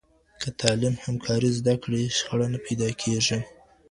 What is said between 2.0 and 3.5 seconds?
شخړه نه پیدا کېږي.